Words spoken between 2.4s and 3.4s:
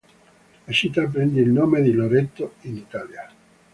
in Italia.